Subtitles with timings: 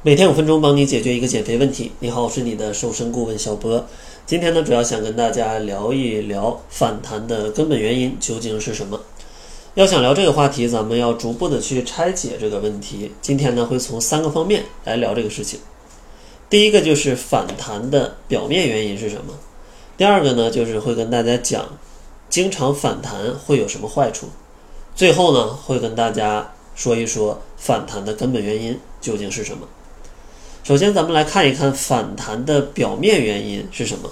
[0.00, 1.90] 每天五分钟，帮你解决一个减肥问题。
[1.98, 3.84] 你好，我是你的瘦身顾问小波。
[4.26, 9.00] 今天呢，主要想跟大家聊一聊反弹的根本原因究竟是什么。
[9.74, 13.10] 要想聊这个话题，咱们要逐步的去拆解这个问题。
[13.20, 15.58] 今天呢，会从三个方面来聊这个事情。
[16.48, 19.34] 第一个就是反弹的表面原因是什么？
[19.96, 21.76] 第二个呢，就是会跟大家讲，
[22.30, 24.28] 经常反弹会有什么坏处？
[24.94, 29.66] 最后呢，会跟大家说一说反弹的根本原因究竟是什么。
[30.68, 34.10] 首先，咱们来看一看反弹的表面原因是什么。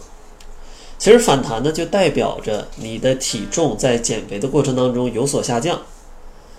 [0.97, 5.83] 其实反弹呢，就代表着你的体重在减肥的过程当中有所下降，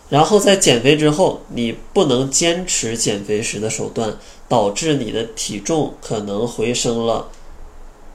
[0.10, 4.16] 然后在减肥之后，你不能坚持减肥时的手段，
[4.48, 7.30] 导致你的体重可能回升了，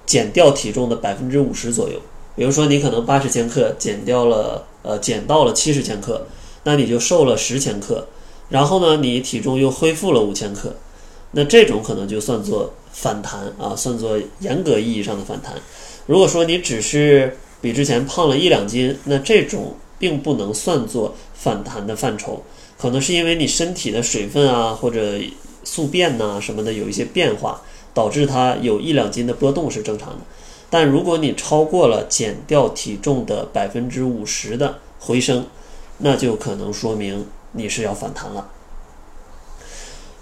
[0.07, 2.01] 减掉体重的百分之五十左右。
[2.37, 6.29] 比如说，你可能八十千克减掉了，呃，减到了七十千克，
[6.63, 8.07] 那你就瘦了十千克，
[8.51, 10.77] 然后呢，你体重又恢复了五千克。
[11.33, 15.55] 那这种可能就算作反弹啊，算作严格意义上的反弹。
[16.07, 22.43] 如果说你只是比之前胖了一两斤，那这种并不能算作反弹的范畴，
[22.79, 25.19] 可能是因为你身体的水分啊或者
[25.65, 27.63] 宿便呐什么的有一些变化，
[27.95, 30.19] 导致它有一两斤的波动是正常的。
[30.69, 35.47] 但如果你超过了减掉体重的百分之五十的回升，
[35.99, 38.49] 那就可能说明你是要反弹了。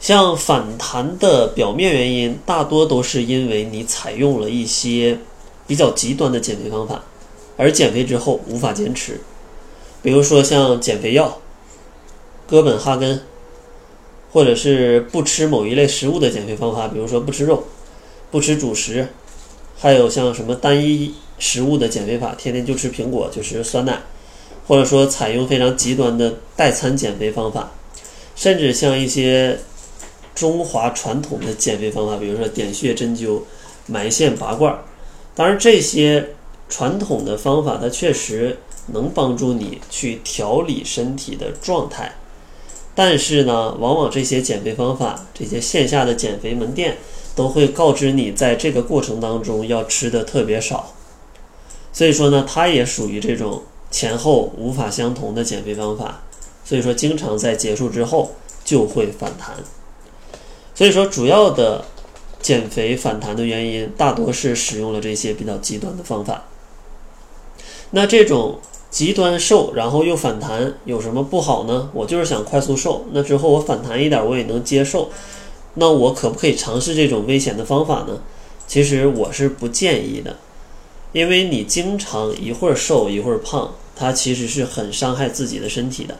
[0.00, 5.18] 像反弹的表面原因，大多都是因为你采用了一些
[5.66, 7.04] 比较极端的减肥方法，
[7.58, 9.20] 而减肥之后无法坚持。
[10.02, 11.38] 比如说像减肥药、
[12.48, 13.20] 哥本哈根，
[14.32, 17.64] 或者是不吃某一类食物的减肥方法，比如说不吃肉、
[18.30, 19.08] 不吃主食，
[19.78, 24.00] 还有像什么单一食物的减肥法，天天就吃苹果、就吃酸奶，
[24.66, 27.72] 或者说采用非常极端的代餐减肥方法，
[28.34, 29.60] 甚至像一些。
[30.40, 33.42] 中华传统的减肥方法，比如说点穴、针灸、
[33.86, 34.74] 埋线、拔罐，
[35.34, 36.30] 当然这些
[36.66, 42.14] 传统的方法，它确实能帮助你去调理身体的状态。
[42.94, 46.96] 但是呢，往往这些减肥方法，这些线下的减肥门店
[47.36, 50.94] 都会告知你，在这个过程当中要吃的特别少。
[51.92, 56.22] 所以说呢，它也属于这种前后无法相同的减肥方法。
[56.64, 58.30] 所以说，经常在结束之后
[58.64, 59.56] 就会反弹。
[60.80, 61.84] 所以说，主要的
[62.40, 66.44] 减肥反弹的原因，大多是使用了这些比较极端的方法。
[67.90, 71.90] 那这种极端瘦，然后又反弹，有什么不好呢？
[71.92, 75.10] 我就是想快速瘦，那之后我反弹一点，我也能接受。
[75.74, 78.22] 那我可不可以尝试这种危险的方法呢？
[78.66, 80.38] 其实我是不建议的，
[81.12, 86.16] 因为你经常一会儿瘦一会儿胖，它其实是很伤害自己的身体的。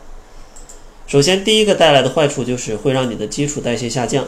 [1.07, 4.27] 首先，第一个带来的坏处就是会让你的基础代谢下降。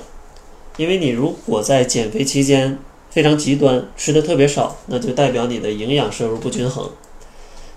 [0.77, 2.79] 因为你如果在减肥期间
[3.11, 6.91] 非常极端，吃的特别少，那就代表你的营养摄入不均衡。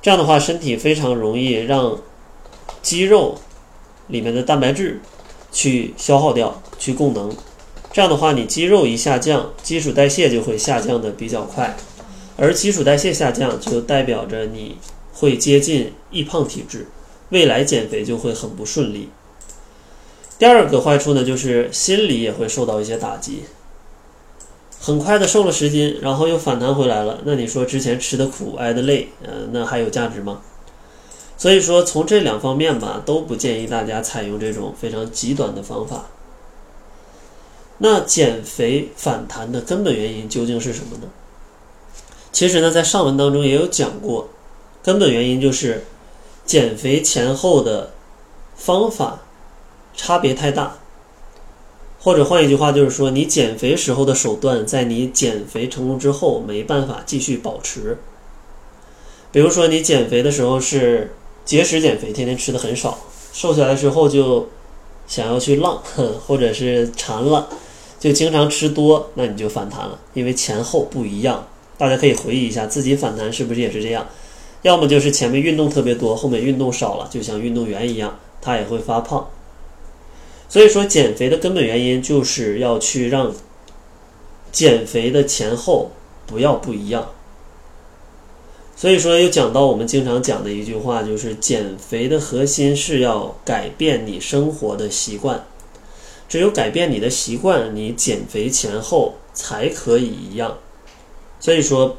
[0.02, 2.00] 这样的话，身体非常容易让
[2.82, 3.36] 肌肉
[4.08, 5.02] 里面的蛋白质
[5.52, 7.36] 去消耗掉，去供能。
[7.92, 11.76] 这样的话，你肌肉一下降，基础代谢就会下降的比较快，
[12.38, 14.78] 而基础代谢下降就代表着你
[15.14, 16.88] 会接近易胖体质，
[17.30, 19.10] 未来减肥就会很不顺利。
[20.38, 23.44] 第二个坏处呢，就是心理也会受到一些打击。
[24.82, 30.42] 很快的瘦了十斤，然后又反弹回来了，那你说之前吃的苦、挨的累，呃，那还有价值吗？
[31.38, 36.06] 所以说，从这两方面吧，都不建议大家采用这种非常极端的方法。
[37.80, 41.08] 那减肥反弹的根本原因究竟是什么呢？
[42.32, 44.30] 其实呢，在上文当中也有讲过，
[44.84, 45.86] 根本原因就是
[46.46, 47.92] 减肥前后的
[48.56, 49.22] 方法。
[49.96, 50.78] 差别太大，
[52.00, 57.98] 或者换一句话就是说，你减肥时候的手段，在你减肥成功之后没办法继续保持。
[59.32, 61.14] 比如说，你减肥的时候是
[61.44, 62.98] 节食减肥，天天吃的很少，
[63.34, 64.48] 瘦下来之后就
[65.08, 65.82] 想要去浪，
[66.26, 67.50] 或者是馋了，
[68.00, 71.48] 就经常吃多，那你就反弹了，因为前后不一样。
[71.78, 74.08] 大家可以回忆一下，自己反弹是不是也是这样？
[74.62, 79.28] 要么就是前面运动特别多，后面运动少了，就像运动员一样，他也会发胖。
[80.48, 83.34] 所以说，减肥的根本原因就是要去让
[84.52, 85.92] 减肥的前后
[86.26, 87.10] 不要不一样。
[88.76, 95.46] 所以说，又讲到我们经常讲的一句话，就是减肥的核心是要改变你生活的习惯。
[96.30, 100.58] 只有改变你的习惯，你减肥前后才可以一样。
[101.40, 101.98] 所以说，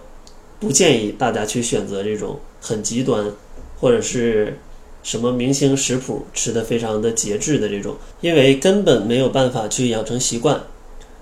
[0.60, 3.32] 不建议大家去选择这种很极端，
[3.78, 4.58] 或者是。
[5.06, 10.61] 什么明星食谱吃的非常的节制的这种，因为根本没有办法去养成习惯。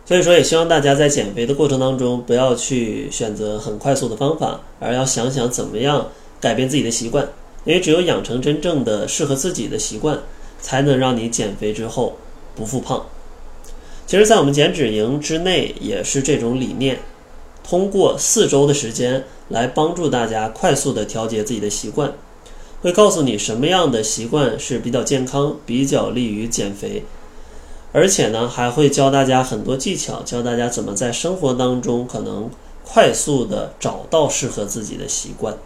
[0.07, 6.09] 所以说，也希望大家在减肥的过程当中，不要去选择很快速的方法，而要想想怎么样
[6.41, 7.29] 改变自己的习惯。
[7.67, 10.19] 因为只有养成真正的适合自己的习惯，
[10.63, 12.17] 才能让你减肥之后
[12.57, 13.05] 不复胖。
[14.07, 16.99] 其实，在我们减脂营之内也是这种理念，
[17.63, 22.11] 通过四周的时间来帮助大家快速的调节自己的习惯，
[22.85, 27.03] 会告诉你什么样的习惯是比较健康、比较利于减肥。
[27.93, 32.51] 而且呢，还会教大家很多技巧，教大家怎么在生活当中可能
[32.85, 35.57] 快速的找到适合自己的习惯。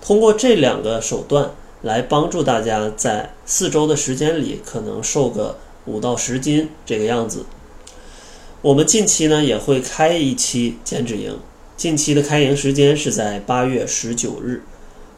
[0.00, 1.50] 通过这两个手段
[1.82, 7.44] 来帮助大家在四周的时间里，可能瘦个五到十斤这个样子。
[8.62, 11.38] 我们近期呢也会开一期减脂营，
[11.76, 14.62] 近期的开营时间是在八月十九日。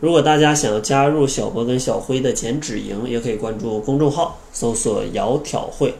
[0.03, 5.95] 如果大家想要加入小博跟小辉的减脂营，也可以关注公众号，搜索“窈窕会”。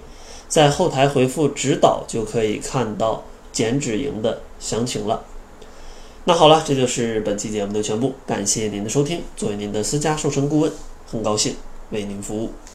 [0.49, 3.23] 在后台回复“指导”就可以看到
[3.53, 5.23] 减脂营的详情了。
[6.25, 9.23] 那好了，这就是本期节目的全部，感谢您的收听。
[9.37, 10.73] 作为您的私家瘦身顾问，
[11.07, 11.55] 很高兴
[11.91, 12.51] 为您服务。